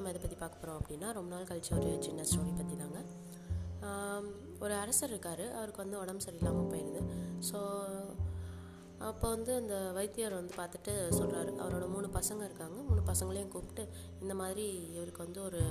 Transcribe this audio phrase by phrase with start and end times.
[0.00, 3.00] நம்ம இதை பற்றி பார்க்க போகிறோம் அப்படின்னா ரொம்ப நாள் கழிச்சு ஒரு சின்ன ஸ்டோரி பற்றி தாங்க.
[4.64, 5.42] ஒரு அரசர் இருக்கார்.
[5.58, 7.00] அவருக்கு வந்து உடம்பு சரியில்லாமல் போயிடுது
[7.48, 7.58] ஸோ
[9.08, 12.78] அப்போ வந்து அந்த வைத்தியர் வந்து பார்த்துட்டு சொல்கிறாரு அவரோட மூணு பசங்க இருக்காங்க.
[12.88, 13.84] மூணு பசங்களையும் கூப்பிட்டு
[14.22, 14.66] இந்த மாதிரி
[14.96, 15.62] இவருக்கு வந்து ஒரு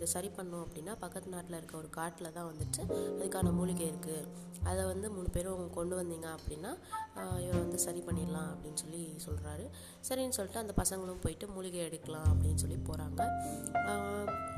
[0.00, 2.82] இதை சரி பண்ணோம் அப்படின்னா பக்கத்து நாட்டில் இருக்க ஒரு காட்டில் தான் வந்துட்டு
[3.14, 4.28] அதுக்கான மூலிகை இருக்குது
[4.64, 6.70] அதை வந்து மூணு பேரும் கொண்டு வந்தீங்க அப்படின்னா
[7.16, 9.64] ஆ, இவரை வந்து சரி பண்ணிடலாம் அப்படின்னு சொல்லி சொல்கிறாரு
[10.08, 13.20] சரின்னு சொல்லிட்டு அந்த பசங்களும் போயிட்டு மூலிகை எடுக்கலாம் அப்படின்னு சொல்லி போகிறாங்க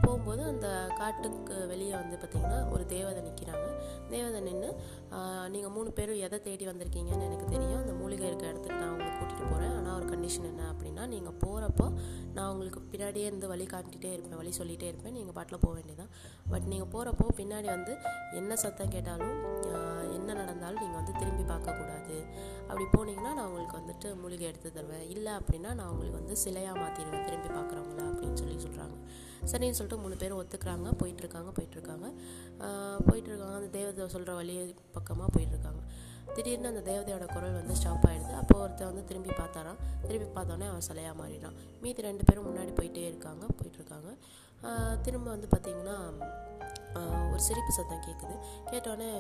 [0.03, 3.67] போகும்போது அந்த காட்டுக்கு வெளியே வந்து பார்த்திங்கன்னா ஒரு தேவதை நிற்கிறாங்க
[4.11, 4.71] தேவதை நின்று
[5.53, 7.83] நீங்கள் மூணு பேரும் எதை தேடி வந்திருக்கீங்கன்னு எனக்கு தெரியும்.
[7.83, 11.87] அந்த மூலிகை இருக்க இடத்துக்கு நான் உங்களை கூட்டிகிட்டு போகிறேன் ஆனால் ஒரு கண்டிஷன் என்ன அப்படின்னா நீங்கள் போகிறப்போ
[12.37, 15.15] நான் உங்களுக்கு பின்னாடியே இருந்து வழி காட்டிகிட்டே இருப்பேன் வழி சொல்லிகிட்டே இருப்பேன்.
[15.19, 16.13] நீங்கள் பாட்டில் போக வேண்டியதான்
[16.53, 17.95] பட் நீங்கள் போகிறப்போ பின்னாடி வந்து
[18.41, 19.37] என்ன சத்தம் கேட்டாலும்
[20.19, 22.17] என்ன நடந்தாலும் நீங்கள் வந்து திரும்பி பார்க்கக்கூடாது
[22.69, 25.07] அப்படி போனீங்கன்னா நான் உங்களுக்கு வந்துட்டு மூலிகை எடுத்து தருவேன்.
[25.15, 28.97] இல்லை அப்படின்னா நான் உங்களுக்கு வந்து சிலையாக மாற்றிடுவேன் திரும்பி பார்க்குறவங்கள அப்படின்னு சொல்லி சொல்கிறாங்க
[29.51, 30.89] சரின்னு சொல்லிட்டு மூணு பேரும் ஒத்துக்கிறாங்க.
[31.01, 32.09] போயிட்டுருக்காங்க போயிட்டுருக்காங்க
[33.09, 34.55] போயிட்டுருக்காங்க அந்த தேவதை சொல்கிற வழி
[34.97, 35.83] பக்கமாக போயிட்டுருக்காங்க
[36.29, 40.87] திடீர்னு அந்த தேவதையோட குரல் வந்து ஸ்டாப் ஆகிடுது அப்போ ஒருத்தன் வந்து திரும்பி பார்த்தாரான் திரும்பி பார்த்தோன்னே அவன்
[40.89, 44.11] சிலையாக மாறிடான் மீதி ரெண்டு பேரும் முன்னாடி போயிட்டே இருக்காங்க போயிட்டுருக்காங்க
[45.07, 45.99] திரும்ப வந்து பார்த்திங்கன்னா
[47.33, 48.35] ஒரு சிரிப்பு சத்தம் கேட்குது
[48.71, 49.11] கேட்டோடனே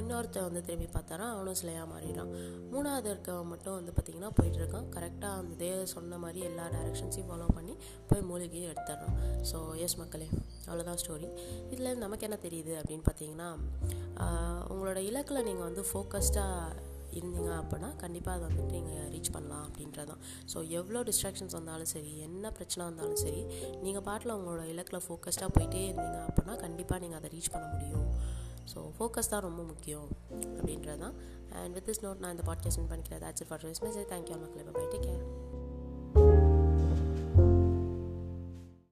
[0.00, 2.30] இன்னொருத்தன் வந்து திரும்பி பார்த்தாரான் அவனும் சிலையாக மாறிடுறான்.
[2.72, 4.86] மூணாவது இருக்கவன் மட்டும் வந்து பார்த்திங்கன்னா போயிட்டு இருக்கான்.
[4.96, 7.74] கரெக்டாக அந்த தேவ சொன்ன மாதிரி எல்லா டைரக்ஷன்ஸையும் ஃபாலோ பண்ணி
[8.10, 9.16] போய் மூலிகையும் எடுத்துடுறான்.
[9.50, 10.28] ஸோ எஸ் மக்களே
[10.68, 11.28] அவ்வளோதான் ஸ்டோரி
[11.72, 13.50] இதில் நமக்கு என்ன தெரியுது அப்படின்னு பார்த்தீங்கன்னா
[14.72, 20.20] உங்களோட இலக்கில் நீங்கள் வந்து ஃபோக்கஸ்டாக இருந்தீங்க அப்படின்னா கண்டிப்பாக அதை வந்துட்டு நீங்கள் ரீச் பண்ணலாம் அப்படின்றதான்
[20.54, 23.42] ஸோ எவ்வளோ டிஸ்ட்ராக்ஷன்ஸ் வந்தாலும் சரி என்ன பிரச்சனை வந்தாலும் சரி
[23.82, 28.06] நீங்கள் பாட்டில் உங்களோட இலக்கில் ஃபோக்கஸ்டாக போயிட்டே இருந்தீங்க அப்படின்னா கண்டிப்பாக நீங்கள் அதை ரீச் பண்ண முடியும்.
[28.74, 31.14] ஸோ ஃபோக்கஸ் தான் ரொம்ப முக்கியம் அப்படின்றது தான்
[31.52, 33.24] அண்ட் வித் திஸ் நோட் நான் இந்த பாட்காஸ்ட் பண்ணிக்கிறேன்.
[33.24, 34.64] ஆச்சு ஃபார் மெசேஜ் தேங்க்யூ மக்களே.
[34.78, 35.27] Bye take care